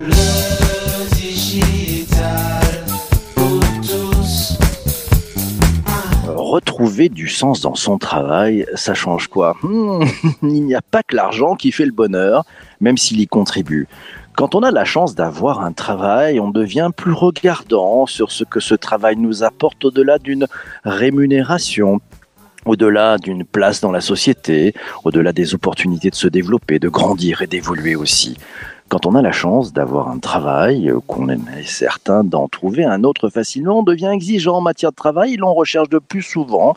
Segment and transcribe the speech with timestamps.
[0.00, 0.10] Le
[3.82, 4.58] tous.
[6.26, 9.56] Retrouver du sens dans son travail, ça change quoi?
[9.62, 10.04] Hmm,
[10.42, 12.44] Il n'y a pas que l'argent qui fait le bonheur,
[12.80, 13.86] même s'il y contribue.
[14.34, 18.60] Quand on a la chance d'avoir un travail, on devient plus regardant sur ce que
[18.60, 20.46] ce travail nous apporte au-delà d'une
[20.84, 22.00] rémunération,
[22.64, 24.74] au-delà d'une place dans la société,
[25.04, 28.38] au-delà des opportunités de se développer, de grandir et d'évoluer aussi.
[28.92, 33.04] Quand on a la chance d'avoir un travail, euh, qu'on est certain d'en trouver un
[33.04, 36.76] autre facilement, on devient exigeant en matière de travail et l'on recherche de plus souvent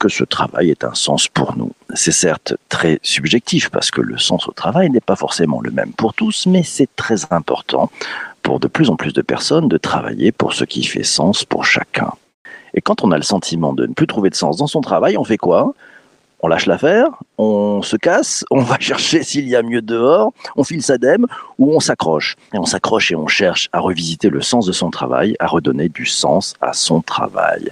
[0.00, 1.70] que ce travail ait un sens pour nous.
[1.94, 5.92] C'est certes très subjectif parce que le sens au travail n'est pas forcément le même
[5.92, 7.92] pour tous, mais c'est très important
[8.42, 11.64] pour de plus en plus de personnes de travailler pour ce qui fait sens pour
[11.64, 12.10] chacun.
[12.74, 15.16] Et quand on a le sentiment de ne plus trouver de sens dans son travail,
[15.16, 15.74] on fait quoi?
[16.44, 17.06] On lâche l'affaire,
[17.38, 21.26] on se casse, on va chercher s'il y a mieux dehors, on file sa dème
[21.58, 22.36] ou on s'accroche.
[22.52, 25.88] Et on s'accroche et on cherche à revisiter le sens de son travail, à redonner
[25.88, 27.70] du sens à son travail.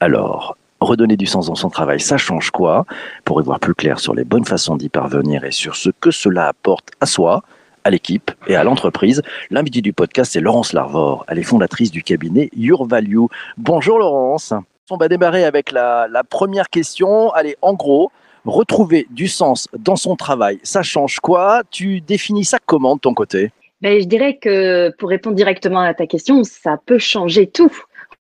[0.00, 2.86] Alors, redonner du sens dans son travail, ça change quoi?
[3.24, 6.10] Pour y voir plus clair sur les bonnes façons d'y parvenir et sur ce que
[6.10, 7.44] cela apporte à soi,
[7.84, 9.22] à l'équipe et à l'entreprise.
[9.50, 11.24] L'invité du podcast, c'est Laurence Larvor.
[11.28, 13.26] Elle est fondatrice du cabinet Your Value.
[13.56, 14.52] Bonjour Laurence.
[14.90, 17.30] On va démarrer avec la, première question.
[17.32, 18.10] Allez, en gros,
[18.44, 21.62] retrouver du sens dans son travail, ça change quoi?
[21.70, 23.50] Tu définis ça comment de ton côté?
[23.82, 27.72] Ben, je dirais que pour répondre directement à ta question, ça peut changer tout.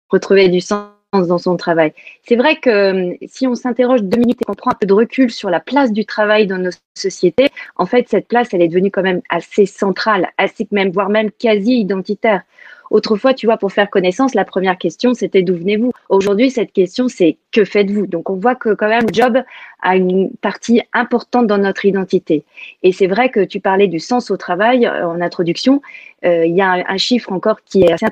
[0.09, 0.87] Retrouver du sens
[1.25, 1.93] dans son travail.
[2.21, 4.93] C'est vrai que euh, si on s'interroge deux minutes et qu'on prend un peu de
[4.93, 8.67] recul sur la place du travail dans nos sociétés, en fait, cette place, elle est
[8.67, 12.43] devenue quand même assez centrale, assez même, voire même quasi identitaire.
[12.89, 15.91] Autrefois, tu vois, pour faire connaissance, la première question, c'était d'où venez-vous?
[16.07, 18.07] Aujourd'hui, cette question, c'est que faites-vous?
[18.07, 19.43] Donc, on voit que quand même, le job
[19.81, 22.45] a une partie importante dans notre identité.
[22.83, 25.81] Et c'est vrai que tu parlais du sens au travail euh, en introduction.
[26.23, 28.05] Euh, Il y a un, un chiffre encore qui est assez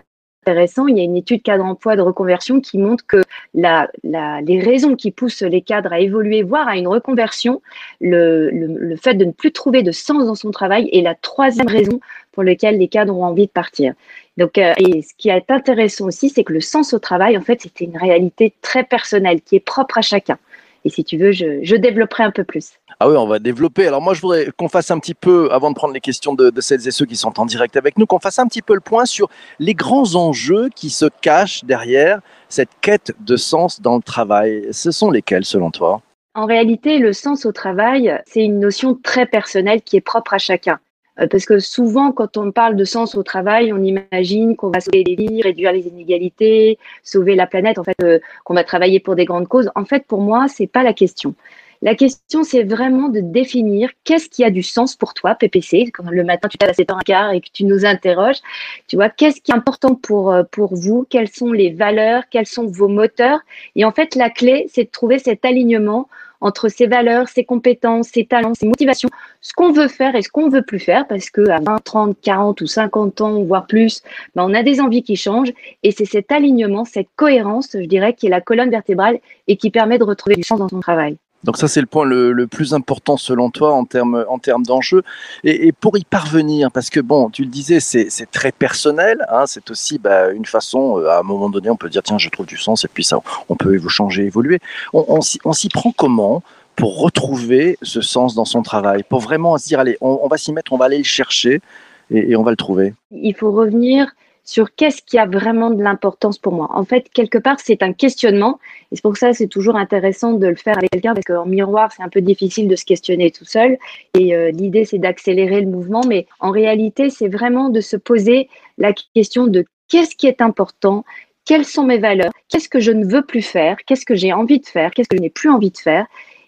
[0.46, 0.88] intéressant.
[0.88, 4.60] Il y a une étude cadre emploi de reconversion qui montre que la, la, les
[4.60, 7.62] raisons qui poussent les cadres à évoluer, voire à une reconversion,
[8.00, 11.16] le, le, le, fait de ne plus trouver de sens dans son travail est la
[11.16, 12.00] troisième raison
[12.32, 13.94] pour laquelle les cadres ont envie de partir.
[14.38, 17.42] Donc, euh, et ce qui est intéressant aussi, c'est que le sens au travail, en
[17.42, 20.38] fait, c'était une réalité très personnelle qui est propre à chacun.
[20.86, 22.74] Et si tu veux, je, je développerai un peu plus.
[23.00, 23.88] Ah oui, on va développer.
[23.88, 26.52] Alors moi, je voudrais qu'on fasse un petit peu, avant de prendre les questions de,
[26.52, 28.76] de, celles et ceux qui sont en direct avec nous, qu'on fasse un petit peu
[28.76, 29.30] le point sur
[29.60, 34.68] les grands enjeux qui se cachent derrière cette quête de sens dans le travail.
[34.72, 36.02] Ce sont lesquels selon toi?
[36.36, 40.38] En réalité, le sens au travail, c'est une notion très personnelle qui est propre à
[40.38, 40.80] chacun.
[41.20, 44.80] Euh, parce que souvent, quand on parle de sens au travail, on imagine qu'on va
[44.80, 49.00] sauver des vies, réduire les inégalités, sauver la planète, en fait, euh, qu'on va travailler
[49.00, 49.72] pour des grandes causes.
[49.76, 51.36] En fait, pour moi, c'est pas la question.
[51.82, 55.92] La question, c'est vraiment de définir qu'est-ce qui a du sens pour toi, PPC.
[55.94, 58.40] Quand le matin, tu t'as à 7h15 et que tu nous interroges,
[58.88, 61.06] tu vois, qu'est-ce qui est important pour, euh, pour vous?
[61.10, 62.24] Quelles sont les valeurs?
[62.32, 63.40] Quels sont vos moteurs?
[63.76, 66.08] Et en fait, la clé, c'est de trouver cet alignement
[66.46, 69.10] entre ses valeurs, ses compétences, ses talents, ses motivations,
[69.42, 72.18] ce qu'on veut faire et ce qu'on veut plus faire, parce que à 20, 30,
[72.22, 74.04] 40 ou 50 ans, voire plus,
[74.36, 78.14] ben on a des envies qui changent, et c'est cet alignement, cette cohérence, je dirais,
[78.14, 79.18] qui est la colonne vertébrale
[79.48, 81.18] et qui permet de retrouver du sens dans son travail.
[81.46, 85.04] Donc ça, c'est le point le, plus important selon toi en termes en d'enjeux.
[85.44, 89.26] Et, pour y parvenir, parce que bon, tu le disais, c'est très personnel.
[89.30, 92.18] Hein, c'est aussi bah, une façon, euh, à un moment donné, on peut dire tiens,
[92.18, 94.60] je trouve du sens, et puis ça, on peut changer, évoluer.
[94.94, 96.42] On, s'y prend comment
[96.76, 100.52] pour retrouver ce sens dans son travail, pour vraiment se dire allez, on, va s'y
[100.52, 101.62] mettre, on va aller le chercher
[102.10, 102.94] et on va le trouver.
[103.12, 104.08] Il faut revenir
[104.46, 106.70] sur qu'est-ce qui a vraiment de l'importance pour moi.
[106.74, 108.60] En fait, quelque part, c'est un questionnement.
[108.92, 111.92] Et c'est pour ça c'est toujours intéressant de le faire avec quelqu'un, parce qu'en miroir,
[111.92, 113.78] c'est un peu difficile de se questionner tout seul.
[114.14, 116.02] Et euh, l'idée, c'est d'accélérer le mouvement.
[116.08, 118.48] Mais en réalité, c'est vraiment de se poser
[118.78, 121.04] la question de qu'est-ce qui est important,
[121.46, 124.60] quelles sont mes valeurs, qu'est-ce que je ne veux plus faire, qu'est-ce que j'ai envie
[124.60, 126.06] de faire, qu'est-ce que je n'ai plus envie de faire?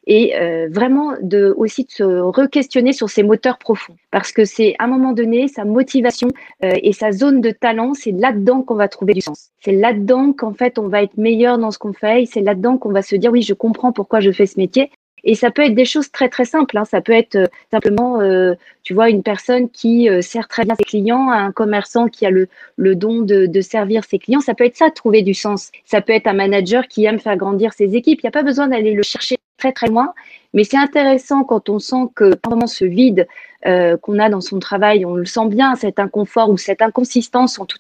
[0.08, 4.76] Et euh, vraiment de aussi de se re-questionner sur ses moteurs profonds parce que c'est
[4.80, 6.30] à un moment donné sa motivation
[6.64, 10.34] euh, et sa zone de talent c'est là-dedans qu'on va trouver du sens c'est là-dedans
[10.34, 13.16] qu'en fait on va être meilleur dans ce qu'on fait c'est là-dedans qu'on va se
[13.16, 14.90] dire oui je comprends pourquoi je fais ce métier
[15.24, 16.78] et ça peut être des choses très très simples.
[16.78, 16.86] Hein.
[16.86, 18.54] Ça peut être euh, simplement, euh,
[18.84, 22.30] tu vois, une personne qui euh, sert très bien ses clients, un commerçant qui a
[22.30, 24.40] le, le don de, de, servir ses clients.
[24.40, 25.72] Ça peut être ça, trouver du sens.
[25.86, 28.22] Ça peut être un manager qui aime faire grandir ses équipes.
[28.22, 30.14] Il n'y a pas besoin d'aller le chercher très très loin.
[30.54, 33.28] Mais c'est intéressant quand on sent que pendant ce vide
[33.66, 37.60] euh, qu'on a dans son travail, on le sent bien, cet inconfort ou cette inconsistance,
[37.68, 37.78] tout,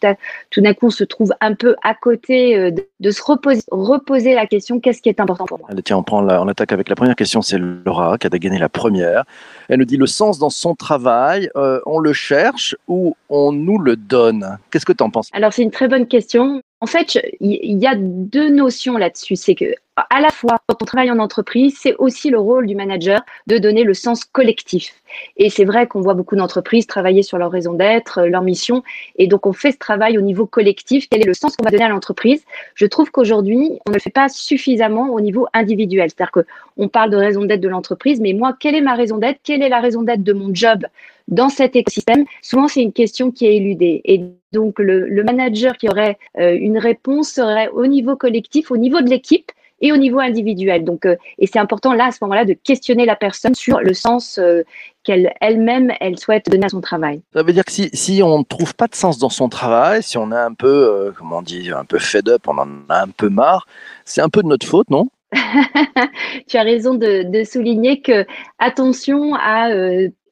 [0.50, 4.34] tout d'un coup on se trouve un peu à côté, euh, de, se reposer, reposer
[4.34, 5.68] la question qu'est-ce qui est important pour moi?
[5.72, 8.30] Allez, Tiens, on, prend la, on attaque avec la première question, c'est Laura qui a
[8.32, 9.24] gagné la première.
[9.70, 13.78] Elle nous dit le sens dans son travail, euh, on le cherche ou on nous
[13.78, 14.58] le donne?
[14.72, 15.30] Qu'est-ce que tu en penses?
[15.32, 16.62] Alors c'est une très bonne question.
[16.80, 19.36] En fait, il y a deux notions là-dessus.
[19.36, 19.66] C'est que,
[19.96, 23.58] à la fois, quand on travaille en entreprise, c'est aussi le rôle du manager de
[23.58, 24.94] donner le sens collectif.
[25.38, 28.84] Et c'est vrai qu'on voit beaucoup d'entreprises travailler sur leur raison d'être, leur mission.
[29.18, 31.08] Et donc, on fait ce travail au niveau collectif.
[31.10, 32.44] Quel est le sens qu'on va donner à l'entreprise?
[32.76, 36.10] Je trouve qu'aujourd'hui, on ne le fait pas suffisamment au niveau individuel.
[36.10, 39.40] C'est-à-dire qu'on parle de raison d'être de l'entreprise, mais moi, quelle est ma raison d'être?
[39.44, 40.86] Quelle est la raison d'être de mon job?
[41.28, 44.02] Dans cet écosystème Souvent, c'est une question qui est éludée.
[44.06, 44.22] Et
[44.54, 49.10] donc, le, manager qui aurait euh, une réponse serait au niveau collectif, au niveau de
[49.10, 50.84] l'équipe et au niveau individuel.
[50.84, 53.94] Donc, euh, et c'est important là, à ce moment-là, de questionner la personne sur le
[53.94, 54.64] sens euh,
[55.04, 57.22] qu'elle elle-même, elle souhaite donner à son travail.
[57.34, 60.04] Ça veut dire que si, si on ne trouve pas de sens dans son travail,
[60.04, 63.04] si on est un peu, comment on dit, un peu fed up, on en a
[63.04, 63.68] un peu marre,
[64.06, 65.10] c'est un peu de notre faute, non?
[66.48, 68.26] Tu as raison de, de, souligner que
[68.60, 69.70] attention à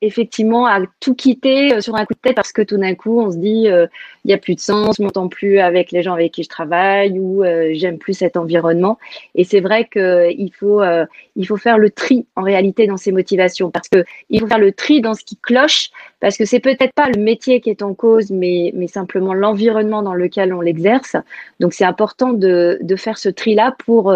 [0.01, 3.19] effectivement à tout quitter euh, sur un coup de tête parce que tout d'un coup
[3.19, 3.87] on se dit euh,
[4.23, 6.49] il n'y a plus de sens, je m'entends plus avec les gens avec qui je
[6.49, 8.97] travaille ou euh, j'aime plus cet environnement.
[9.35, 10.81] Et c'est vrai qu'il faut
[11.45, 14.71] faut faire le tri en réalité dans ses motivations parce que il faut faire le
[14.71, 15.89] tri dans ce qui cloche
[16.19, 20.01] parce que c'est peut-être pas le métier qui est en cause mais mais simplement l'environnement
[20.01, 21.15] dans lequel on l'exerce.
[21.59, 24.13] Donc c'est important de de faire ce tri là pour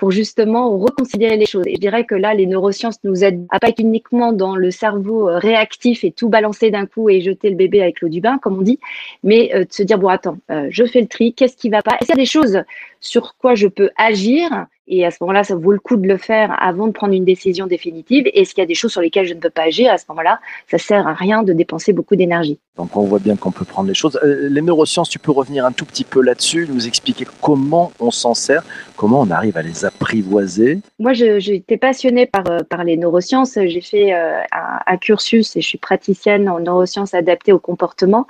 [0.00, 1.66] pour justement reconsidérer les choses.
[1.66, 4.70] Et je dirais que là, les neurosciences nous aident à pas être uniquement dans le
[4.70, 8.22] cerveau euh, réactif et tout balancer d'un coup et jeter le bébé avec l'eau du
[8.22, 8.78] bain, comme on dit,
[9.24, 11.82] mais euh, de se dire, bon, attends, euh, je fais le tri, qu'est-ce qui va
[11.82, 11.96] pas?
[12.00, 12.62] Est-ce qu'il y a des choses
[13.00, 16.16] sur quoi je peux agir et à ce moment-là, ça vaut le coup de le
[16.16, 18.26] faire avant de prendre une décision définitive.
[18.34, 20.04] Et qu'il y a des choses sur lesquelles je ne peux pas agir À ce
[20.08, 22.58] moment-là, ça sert à rien de dépenser beaucoup d'énergie.
[22.76, 24.18] Donc on voit bien qu'on peut prendre les choses.
[24.24, 28.10] Euh, les neurosciences, tu peux revenir un tout petit peu là-dessus, nous expliquer comment on
[28.10, 28.64] s'en sert,
[28.96, 30.80] comment on arrive à les apprivoiser.
[30.98, 33.54] Moi, j'étais passionnée par, euh, par les neurosciences.
[33.54, 34.40] J'ai fait euh,
[34.86, 38.26] un, cursus et je suis praticienne en neurosciences adaptées au comportement.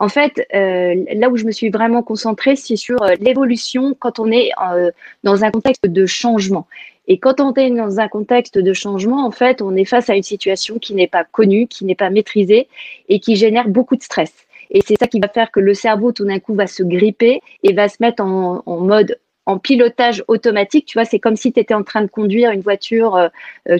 [0.00, 4.18] En fait, euh, là où je me suis vraiment concentrée, c'est sur euh, l'évolution quand
[4.18, 4.90] on est euh,
[5.24, 6.66] dans un contexte de changement.
[7.06, 10.16] Et quand on est dans un contexte de changement, en fait, on est face à
[10.16, 12.66] une situation qui n'est pas connue, qui n'est pas maîtrisée
[13.10, 14.32] et qui génère beaucoup de stress.
[14.70, 17.42] Et c'est ça qui va faire que le cerveau, tout d'un coup, va se gripper
[17.62, 20.86] et va se mettre en, mode en pilotage automatique.
[20.86, 23.28] Tu vois, c'est comme si tu étais en train de conduire une voiture,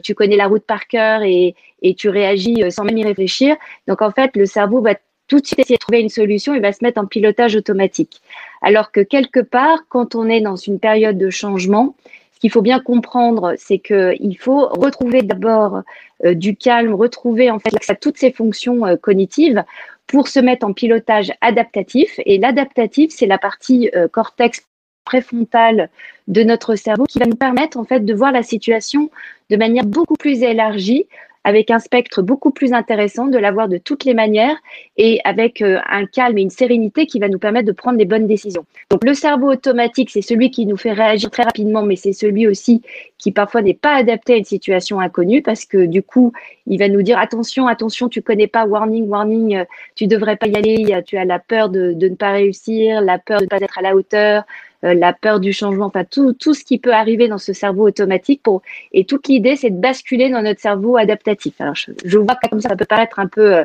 [0.02, 3.56] tu connais la route par cœur et, et tu réagis sans même y réfléchir.
[3.86, 4.96] Donc, en fait, le cerveau va
[5.30, 8.20] tout de suite essayer de trouver une solution et va se mettre en pilotage automatique.
[8.62, 11.94] Alors que quelque part, quand on est dans une période de changement,
[12.34, 15.82] ce qu'il faut bien comprendre, c'est qu'il faut retrouver d'abord
[16.24, 19.62] euh, du calme, retrouver en fait à toutes ces fonctions euh, cognitives
[20.08, 22.18] pour se mettre en pilotage adaptatif.
[22.26, 24.66] Et l'adaptatif, c'est la partie euh, cortex
[25.04, 25.90] préfrontal
[26.26, 29.10] de notre cerveau qui va nous permettre en fait de voir la situation
[29.48, 31.06] de manière beaucoup plus élargie
[31.44, 34.56] avec un spectre beaucoup plus intéressant, de l'avoir de toutes les manières
[34.96, 38.04] et avec euh, un calme et une sérénité qui va nous permettre de prendre les
[38.04, 38.66] bonnes décisions.
[38.90, 42.46] Donc le cerveau automatique, c'est celui qui nous fait réagir très rapidement, mais c'est celui
[42.46, 42.82] aussi
[43.16, 46.32] qui parfois n'est pas adapté à une situation inconnue parce que du coup,
[46.66, 49.64] il va nous dire attention, attention, tu connais pas, warning, warning, euh,
[49.94, 53.38] tu devrais pas y aller, tu as la peur de, ne pas réussir, la peur
[53.38, 54.44] de ne pas être à la hauteur,
[54.82, 58.42] la peur du changement, enfin tout, tout ce qui peut arriver dans ce cerveau automatique.
[58.42, 58.62] Pour,
[58.92, 61.60] et toute l'idée, c'est de basculer dans notre cerveau adaptatif.
[61.60, 63.64] Alors, je, je vois que comme ça, ça peut paraître un peu, euh,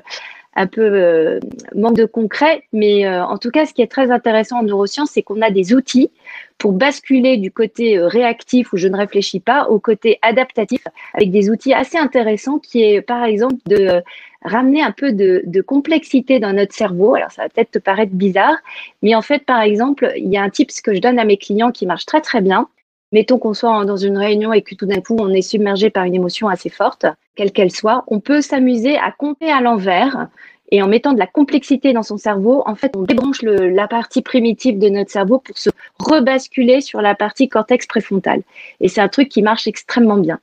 [0.56, 1.40] un peu euh,
[1.75, 5.22] manque de concret, mais en tout cas, ce qui est très intéressant en neurosciences, c'est
[5.22, 6.12] qu'on a des outils
[6.58, 10.82] pour basculer du côté réactif où je ne réfléchis pas au côté adaptatif
[11.13, 14.01] avec des outils assez intéressants qui est par exemple de
[14.46, 17.15] ramener un peu de, complexité dans notre cerveau.
[17.15, 18.58] Alors, ça va peut-être te paraître bizarre,
[19.01, 21.38] mais en fait, par exemple, il y a un tips que je donne à mes
[21.38, 22.70] clients qui marche très, très bien.
[23.15, 26.03] Mettons qu'on soit dans une réunion et que tout d'un coup, on est submergé par
[26.03, 27.05] une émotion assez forte,
[27.36, 28.03] quelle qu'elle soit.
[28.07, 30.27] On peut s'amuser à compter à l'envers.
[30.69, 34.22] Et en mettant de la complexité dans son cerveau, en fait, on débranche la partie
[34.22, 38.41] primitive de notre cerveau pour se rebasculer sur la partie cortex préfrontal.
[38.81, 40.41] Et c'est un truc qui marche extrêmement bien.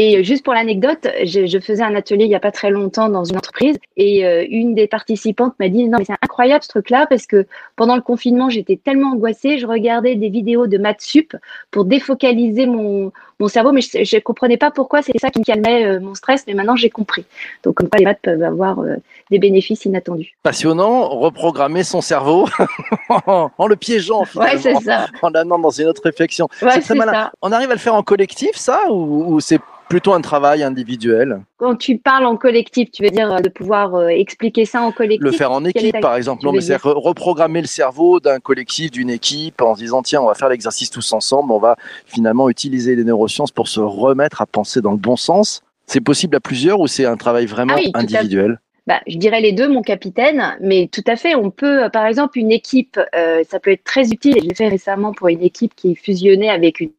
[0.00, 3.24] Et juste pour l'anecdote, je, faisais un atelier il n'y a pas très longtemps dans
[3.24, 7.08] une entreprise et euh, une des participantes m'a dit non mais c'est incroyable ce truc-là
[7.08, 11.34] parce que pendant le confinement j'étais tellement angoissée, je regardais des vidéos de maths sup
[11.72, 15.44] pour défocaliser mon, mon cerveau, mais je ne comprenais pas pourquoi c'était ça qui me
[15.44, 17.24] calmait euh, mon stress, mais maintenant j'ai compris.
[17.62, 18.96] Donc, comme quoi les maths peuvent avoir euh,
[19.30, 20.34] des bénéfices inattendus.
[20.42, 22.48] Passionnant, reprogrammer son cerveau
[23.26, 25.06] en le piégeant, finalement, Ouais, c'est ça.
[25.22, 26.48] en l'amenant dans une autre réflexion.
[26.62, 27.12] Ouais, c'est c'est malin.
[27.12, 27.32] ça.
[27.42, 31.40] On arrive à le faire en collectif, ça, ou, ou c'est plutôt un travail individuel?
[31.56, 35.22] Quand tu parles en collectif, tu veux dire euh, de pouvoir expliquer ça en collectif?
[35.24, 36.44] Le faire en équipe, ta- par exemple.
[36.44, 40.20] Non, mais c'est re- reprogrammer le cerveau d'un collectif, d'une équipe, en se disant tiens,
[40.20, 44.42] on va faire l'exercice tous ensemble, on va finalement utiliser les neurosciences pour se remettre
[44.42, 45.62] à penser dans le bon sens.
[45.86, 48.58] C'est possible à plusieurs ou c'est un travail vraiment Ah oui, individuel?
[48.86, 52.06] Bah, je dirais les deux, mon capitaine, mais tout à fait, on peut, euh, par
[52.06, 55.28] exemple, une équipe, euh, ça peut être très utile, et je l'ai fait récemment pour
[55.28, 56.90] une équipe qui fusionnait avec une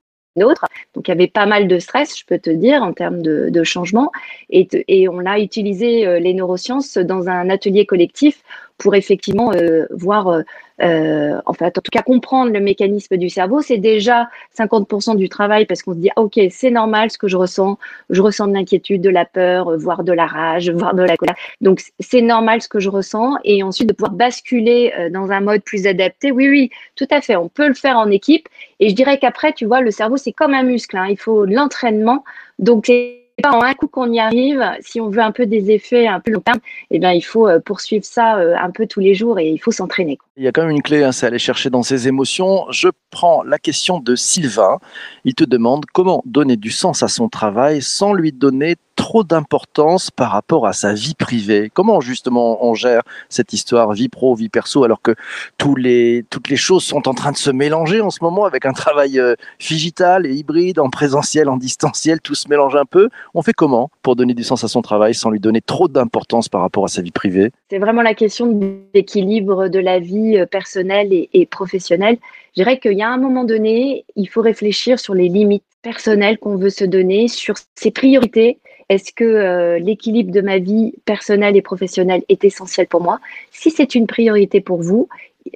[0.44, 3.24] autre, donc il y avait pas mal de stress, je peux te dire, en termes
[3.24, 4.12] de, de changement,
[4.52, 8.44] et, et on a utilisé euh, les neurosciences dans un atelier collectif
[8.80, 10.42] pour effectivement euh, voir, euh,
[10.82, 15.28] euh, en fait, en tout cas comprendre le mécanisme du cerveau, c'est déjà 50% du
[15.28, 17.78] travail parce qu'on se dit, ah, ok, c'est normal ce que je ressens,
[18.10, 21.18] je ressens de l'inquiétude, de la peur, euh, voire de la rage, voire de la
[21.18, 21.36] colère.
[21.60, 23.36] Donc, c'est normal ce que je ressens.
[23.44, 26.32] Et ensuite, de pouvoir basculer euh, dans un mode plus adapté.
[26.32, 27.36] Oui, oui, tout à fait.
[27.36, 28.48] On peut le faire en équipe.
[28.80, 30.96] Et je dirais qu'après, tu vois, le cerveau, c'est comme un muscle.
[30.98, 31.08] hein.
[31.10, 32.24] Il faut de l'entraînement.
[32.60, 34.64] Donc, c'est pas en un coup qu'on y arrive.
[34.82, 36.60] Si on veut un peu des effets un peu long terme,
[36.92, 39.58] eh bien, il faut euh, poursuivre ça euh, un peu tous les jours et il
[39.58, 40.18] faut s'entraîner.
[40.38, 42.66] Il y a quand même une clé, hein, c'est aller chercher dans ses émotions.
[42.70, 44.80] Je prends la question de Sylvain.
[45.26, 50.12] Il te demande comment donner du sens à son travail sans lui donner trop d'importance
[50.12, 51.72] par rapport à sa vie privée.
[51.74, 55.16] Comment justement on gère cette histoire vie pro, vie perso, alors que
[55.58, 58.66] tous les, toutes les choses sont en train de se mélanger en ce moment avec
[58.66, 63.08] un travail euh, digital et hybride, en présentiel, en distanciel, tout se mélange un peu.
[63.34, 66.50] On fait comment pour donner du sens à son travail sans lui donner trop d'importance
[66.50, 67.54] par rapport à sa vie privée?
[67.70, 72.18] C'est vraiment la question de l'équilibre de la vie euh, personnelle et professionnelle.
[72.54, 76.38] Je dirais qu'il y a un moment donné, il faut réfléchir sur les limites personnelles
[76.38, 78.60] qu'on veut se donner, sur ses priorités.
[78.90, 83.20] Est-ce que euh, l'équilibre de ma vie personnelle et professionnelle est essentiel pour moi?
[83.52, 85.08] Si c'est une priorité pour vous,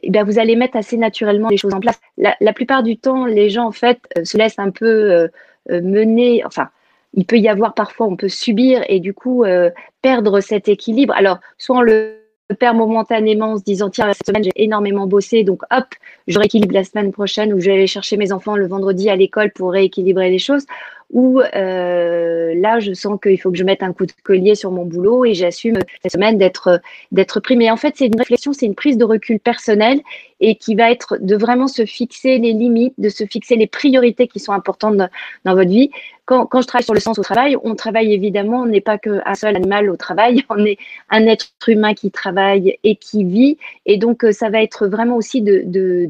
[0.03, 1.99] eh bien, vous allez mettre assez naturellement les choses en place.
[2.17, 5.27] La, plupart du temps, les gens en euh, se laissent un peu euh,
[5.67, 6.45] mener.
[6.45, 6.69] Enfin,
[7.15, 9.45] il peut y avoir parfois, on peut subir et du coup
[10.01, 11.13] perdre cet équilibre.
[11.15, 12.23] Alors, soit on le
[12.59, 15.85] perd momentanément en se disant tiens cette semaine j'ai énormément bossé donc hop
[16.27, 19.15] je rééquilibre la semaine prochaine ou je vais aller chercher mes enfants le vendredi à
[19.15, 20.65] l'école pour rééquilibrer les choses
[21.13, 24.71] ou euh, là je sens qu'il faut que je mette un coup de collier sur
[24.71, 27.55] mon boulot et j'assume cette semaine d'être d'être pris.
[27.55, 30.01] Mais en fait c'est une réflexion c'est une prise de recul personnelle
[30.39, 34.27] et qui va être de vraiment se fixer les limites de se fixer les priorités
[34.27, 35.91] qui sont importantes dans, votre vie.
[36.25, 38.97] Quand, quand je travaille sur le sens au travail on travaille évidemment on n'est pas
[38.97, 40.77] qu'un seul animal au travail on est
[41.11, 43.57] un être humain qui travaille et qui vit.
[43.85, 46.07] Et donc euh, ça va être vraiment aussi de, de,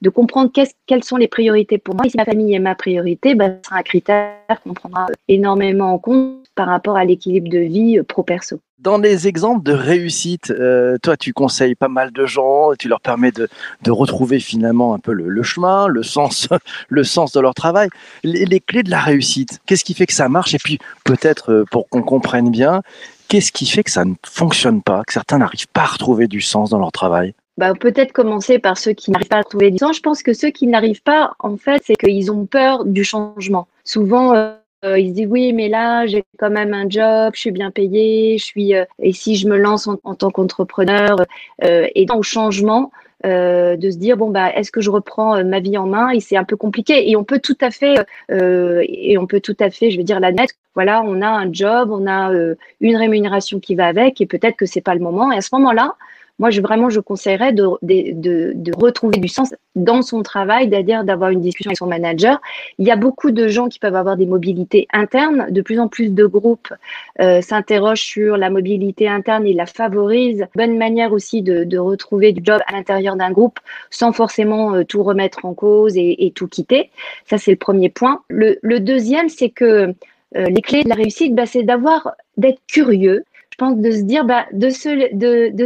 [0.00, 2.04] de, comprendre qu'est-ce- quelles sont les priorités pour moi.
[2.08, 4.27] Si ma famille est ma priorité, ce sera un critère
[4.64, 8.60] qu'on prendra énormément en compte par rapport à l'équilibre de vie euh, pro-perso.
[8.78, 13.00] Dans les exemples de réussite, euh, toi, tu conseilles pas mal de gens, tu leur
[13.00, 13.48] permets de,
[13.82, 16.48] de retrouver finalement un peu le, chemin, le sens,
[16.88, 17.88] le sens de leur travail.
[18.22, 20.54] Les, les clés de la réussite, qu'est-ce qui fait que ça marche?
[20.54, 22.82] Et puis, peut-être, euh, pour qu'on comprenne bien,
[23.28, 26.40] qu'est-ce qui fait que ça ne fonctionne pas, que certains n'arrivent pas à retrouver du
[26.40, 27.34] sens dans leur travail?
[27.58, 29.96] Bah, peut-être commencer par ceux qui n'arrivent pas à trouver du sens.
[29.96, 33.66] Je pense que ceux qui n'arrivent pas, en fait, c'est qu'ils ont peur du changement.
[33.82, 34.52] Souvent, euh,
[34.84, 37.72] euh, ils se disent oui, mais là, j'ai quand même un job, je suis bien
[37.72, 38.76] payé, je suis.
[38.76, 41.16] euh, et si je me lance en, tant qu'entrepreneur
[41.64, 42.92] euh, et dans le changement,
[43.26, 46.10] euh, de se dire bon bah est-ce que je reprends euh, ma vie en main?
[46.10, 47.96] Et c'est un peu compliqué et on peut tout à fait
[48.30, 51.52] euh, et on peut tout à fait je veux dire l'admettre voilà on a un
[51.52, 55.00] job on a euh, une rémunération qui va avec et peut-être que c'est pas le
[55.00, 55.96] moment et à ce moment-là
[56.38, 60.68] moi, je, vraiment, je conseillerais de, de, de, de retrouver du sens dans son travail,
[60.68, 62.40] c'est-à-dire d'avoir une discussion avec son manager.
[62.78, 65.46] Il y a beaucoup de gens qui peuvent avoir des mobilités internes.
[65.50, 66.72] De plus en plus de groupes
[67.20, 70.46] euh, s'interrogent sur la mobilité interne et la favorisent.
[70.54, 73.58] Bonne manière aussi de, de retrouver du job à l'intérieur d'un groupe
[73.90, 76.90] sans forcément euh, tout remettre en cause et, et tout quitter.
[77.26, 78.22] Ça, c'est le premier point.
[78.28, 79.94] Le, le deuxième, c'est que
[80.36, 83.24] euh, les clés de la réussite, bah, c'est d'avoir, d'être curieux,
[83.58, 84.88] pense de se dire bah, de, se,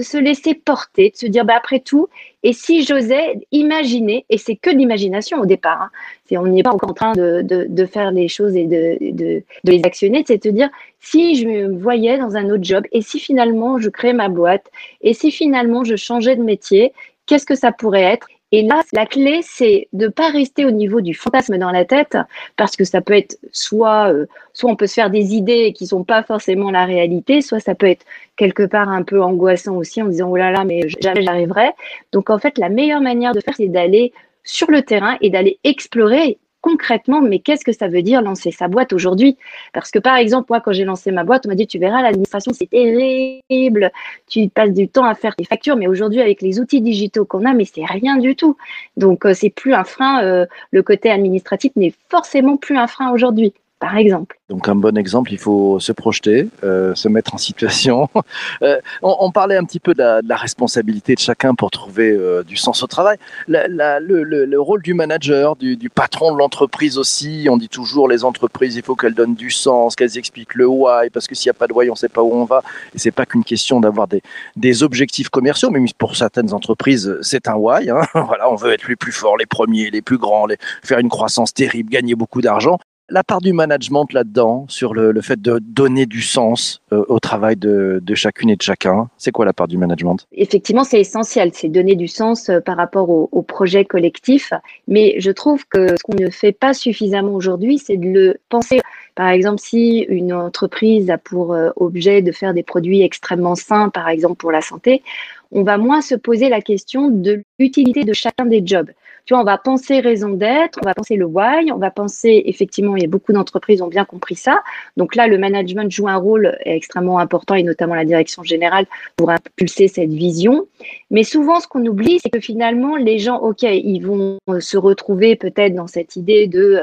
[0.03, 2.09] se laisser porter, de se dire bah, après tout,
[2.43, 5.91] et si j'osais imaginer, et c'est que l'imagination au départ, hein,
[6.33, 10.39] on n'est pas en train de, faire les choses et de, de, les actionner, c'est
[10.39, 13.91] de te dire si je me voyais dans un autre job, et si finalement je
[13.91, 14.71] crée ma boîte,
[15.03, 16.93] et si finalement je changeais de métier,
[17.27, 18.27] qu'est-ce que ça pourrait être?
[18.53, 22.19] Et là, la clé, c'est de pas rester au niveau du fantasme dans la tête,
[22.57, 25.87] parce que ça peut être soit, euh, soit on peut se faire des idées qui
[25.87, 28.05] sont pas forcément la réalité, soit ça peut être
[28.37, 31.71] quelque part un peu angoissant aussi en disant oh là là, mais jamais j'arriverai.
[32.13, 34.13] Donc en fait, la meilleure manière de faire, c'est d'aller
[34.45, 38.69] sur le terrain et d'aller explorer concrètement, mais qu'est-ce que ça veut dire lancer sa
[38.69, 39.37] boîte aujourd'hui?
[39.75, 42.01] Parce que par exemple, moi, quand j'ai lancé ma boîte, on m'a dit, tu verras,
[42.01, 43.91] l'administration, c'est terrible,
[44.29, 47.45] tu passes du temps à faire tes factures, mais aujourd'hui, avec les outils digitaux qu'on
[47.45, 48.57] a, mais c'est rien du tout.
[48.97, 53.13] Donc, euh, c'est plus un frein, euh, le côté administratif n'est forcément plus un frein
[53.13, 54.39] aujourd'hui par exemple.
[54.49, 58.09] Donc un bon exemple, il faut se projeter, euh, se mettre en situation.
[58.63, 62.57] Euh, on, parlait un petit peu de la, responsabilité de chacun pour trouver euh, du
[62.57, 63.17] sens au travail.
[63.49, 63.67] Le,
[63.99, 68.77] le, le, rôle du manager, du, patron de l'entreprise aussi, on dit toujours les entreprises,
[68.77, 71.59] il faut qu'elles donnent du sens, qu'elles expliquent le why, parce que s'il n'y a
[71.59, 72.63] pas de why, on ne sait pas où on va.
[72.95, 77.55] Et c'est pas qu'une question d'avoir des, objectifs commerciaux, mais pour certaines entreprises, c'est un
[77.55, 77.91] why.
[77.91, 78.03] Hein.
[78.15, 80.47] voilà, on veut être les plus forts, les premiers, les plus grands,
[80.85, 82.79] faire une croissance terrible, gagner beaucoup d'argent
[83.13, 87.57] la part du management là-dedans, sur le, fait de donner du sens euh, au travail
[87.57, 90.27] de, chacune et de chacun, c'est quoi la part du management?
[90.33, 94.53] Effectivement, c'est essentiel, c'est donner du sens euh, par rapport au, au, projet collectif.
[94.89, 98.81] Mais je trouve que ce qu'on ne fait pas suffisamment aujourd'hui, c'est de le penser.
[99.15, 103.91] Par exemple, si une entreprise a pour euh, objet de faire des produits extrêmement sains,
[103.91, 105.03] par exemple pour la santé,
[105.51, 108.91] on va moins se poser la question de l'utilité de chacun des jobs.
[109.25, 112.43] Tu vois, on va penser raison d'être, on va penser le why, on va penser,
[112.47, 114.63] effectivement, il y a beaucoup d'entreprises ont bien compris ça.
[114.97, 118.87] Donc là, le management joue un rôle extrêmement important et notamment la direction générale
[119.17, 120.67] pour impulser cette vision.
[121.11, 125.37] Mais souvent, ce qu'on oublie, c'est que finalement, les gens, OK, ils vont se retrouver
[125.37, 126.81] peut-être dans cette idée de,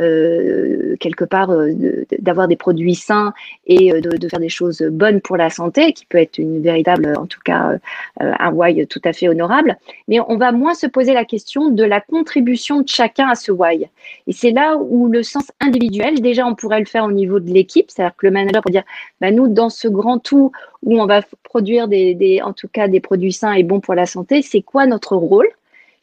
[0.00, 1.72] euh, quelque part, euh,
[2.18, 3.34] d'avoir des produits sains
[3.66, 7.14] et euh, de, faire des choses bonnes pour la santé, qui peut être une véritable,
[7.18, 9.76] en tout cas, euh, un why tout à fait honorable.
[10.08, 13.34] Mais on va moins se poser la question de de la contribution de chacun à
[13.34, 13.88] ce why.
[14.26, 17.50] Et c'est là où le sens individuel, déjà on pourrait le faire au niveau de
[17.50, 18.84] l'équipe, c'est-à-dire que le manager pourrait dire,
[19.20, 20.52] bah, nous dans ce grand tout
[20.82, 24.06] où on va produire des, en tout cas des produits sains et bons pour la
[24.06, 25.48] santé, c'est quoi notre rôle?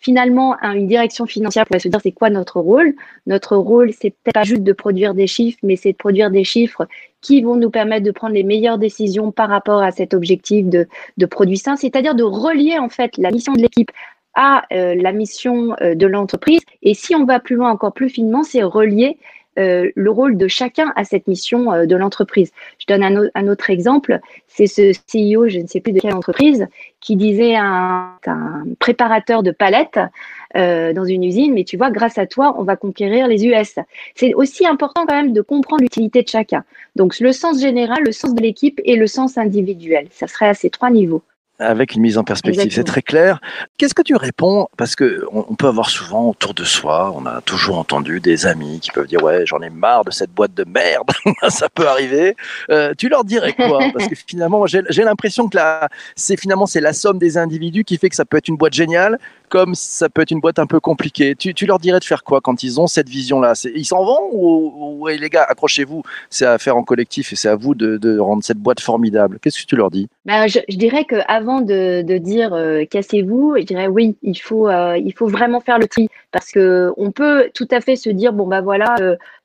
[0.01, 2.95] Finalement, une direction financière pourrait se dire c'est quoi notre rôle?
[3.27, 6.45] Notre rôle, c'est peut-être pas juste de produire des chiffres, mais c'est de produire des
[6.45, 6.87] chiffres
[7.19, 10.87] qui vont nous permettre de prendre les meilleures décisions par rapport à cet objectif de,
[11.17, 13.91] de produits sains, c'est-à-dire de relier en fait la mission de l'équipe
[14.35, 16.61] à euh, la mission euh, de l'entreprise.
[16.81, 19.17] Et si on va plus loin, encore plus finement, c'est relier
[19.59, 22.51] euh, le rôle de chacun à cette mission euh, de l'entreprise.
[22.77, 26.67] Je donne un, autre exemple, c'est ce CEO, je ne sais plus de quelle entreprise,
[27.01, 29.99] qui disait à un, un préparateur de palettes
[30.55, 33.75] euh, dans une usine, mais tu vois, grâce à toi, on va conquérir les US.
[34.15, 36.63] C'est aussi important quand même de comprendre l'utilité de chacun.
[36.95, 40.07] Donc le sens général, le sens de l'équipe et le sens individuel.
[40.11, 41.23] Ça serait à ces trois niveaux
[41.59, 42.71] avec une mise en perspective.
[42.71, 43.39] C'est très clair.
[43.77, 44.67] Qu'est-ce que tu réponds?
[44.77, 48.79] Parce que on, peut avoir souvent autour de soi, on a toujours entendu des amis
[48.79, 51.09] qui peuvent dire ouais j'en ai marre de cette boîte de merde.
[51.49, 52.35] ça peut arriver.
[52.69, 53.79] Euh, tu leur dirais quoi?
[53.93, 55.57] Parce que finalement j'ai l'impression que
[56.15, 58.73] c'est finalement c'est la somme des individus qui fait que ça peut être une boîte
[58.73, 59.19] géniale,
[59.49, 61.35] comme ça peut être une boîte un peu compliquée.
[61.35, 63.53] Tu, tu leur dirais de faire quoi quand ils ont cette vision-là?
[63.75, 67.49] Ils s'en vont ou, ou les gars accrochez-vous, c'est à faire en collectif et c'est
[67.49, 69.39] à vous de, de, rendre cette boîte formidable.
[69.41, 70.07] Qu'est-ce que tu leur dis?
[70.25, 74.67] Ben, je, je dirais que avant de, dire euh, cassez-vous, je dirais oui, il faut,
[74.67, 76.09] euh, il faut vraiment faire le tri.
[76.31, 78.95] Parce que on peut tout à fait se dire bon bah voilà,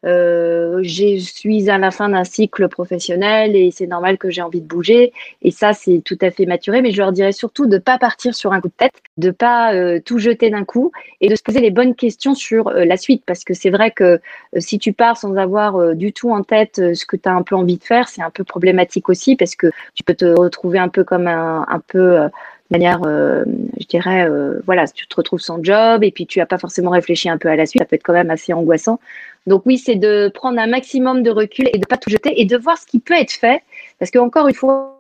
[0.05, 4.61] euh je suis à la fin d'un cycle professionnel et c'est normal que j'ai envie
[4.61, 5.13] de bouger.
[5.41, 6.83] Et ça c'est tout à fait maturé.
[6.83, 9.73] Mais je leur dirais surtout de pas partir sur un coup de tête, de pas
[10.01, 13.23] tout jeter d'un coup et de se poser les bonnes questions sur la suite.
[13.25, 14.21] Parce que c'est vrai que
[14.59, 17.57] si tu pars sans avoir du tout en tête ce que tu as un peu
[17.57, 20.89] envie de faire, c'est un peu problématique aussi parce que tu peux te retrouver un
[20.89, 23.45] peu comme un, un euh, de manière, euh,
[23.79, 26.91] je dirais, euh, voilà, tu te retrouves sans job et puis tu n'as pas forcément
[26.91, 29.01] réfléchi un peu à la suite, ça peut être quand même assez angoissant.
[29.47, 32.47] Donc oui, c'est de prendre un maximum de recul et de pas tout jeter et
[32.47, 33.63] de voir ce qui peut être fait.
[33.99, 34.99] Parce qu'encore une fois,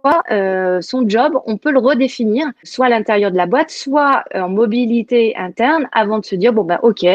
[0.82, 5.34] son job, on peut le redéfinir, soit à l'intérieur de la boîte, soit en mobilité
[5.36, 7.06] interne, avant de se dire, bon, bah, OK,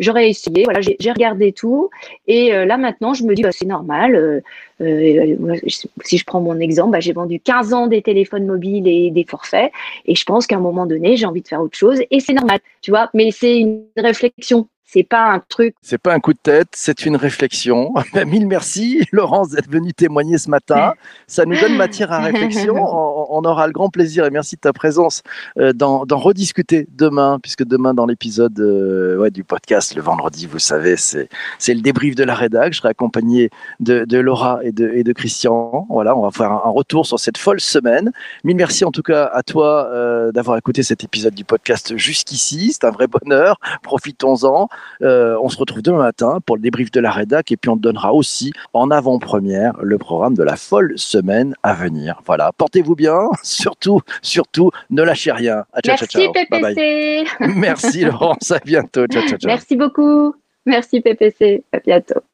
[0.00, 1.90] j'aurais essayé, voilà, j'ai regardé tout.
[2.26, 4.16] Et euh, là, maintenant, je me dis, bah, c'est normal.
[4.16, 4.40] Euh,
[4.80, 5.56] euh,
[6.02, 9.24] si je prends mon exemple, bah, j'ai vendu 15 ans des téléphones mobiles et des
[9.24, 9.70] forfaits.
[10.06, 12.00] Et je pense qu'à un moment donné, j'ai envie de faire autre chose.
[12.10, 13.10] Et c'est normal, tu vois.
[13.14, 14.66] Mais c'est une réflexion.
[14.92, 15.76] C'est pas un truc.
[15.82, 17.94] C'est pas un coup de tête, c'est une réflexion.
[18.26, 20.94] Mille merci, Laurence, d'être venue témoigner ce matin.
[21.28, 22.74] Ça nous donne matière à réflexion.
[23.30, 25.22] On, aura le grand plaisir et merci de ta présence
[25.58, 30.58] euh, d'en rediscuter demain, puisque demain dans l'épisode euh, ouais, du podcast le vendredi, vous
[30.58, 32.72] savez, c'est c'est le débrief de la rédac.
[32.72, 35.86] Je serai accompagné de, de Laura et de, et de Christian.
[35.88, 38.10] Voilà, on va faire un, un, retour sur cette folle semaine.
[38.42, 42.72] Mille merci en tout cas à toi euh, d'avoir écouté cet épisode du podcast jusqu'ici.
[42.72, 43.60] C'est un vrai bonheur.
[43.84, 44.68] Profitons-en.
[45.02, 47.76] Euh, on se retrouve demain matin pour le débrief de la rédac et puis on
[47.76, 52.20] te donnera aussi en avant-première le programme de la folle semaine à venir.
[52.26, 55.64] Voilà, portez-vous bien, surtout, surtout, ne lâchez rien.
[55.84, 56.32] Ciao, Merci, ciao, ciao.
[56.50, 57.24] Bye bye.
[57.56, 59.06] Merci Laurence, à bientôt.
[59.06, 59.22] Ciao.
[59.44, 60.34] Merci beaucoup.
[60.66, 61.64] Merci PPC.
[61.72, 62.20] À bientôt.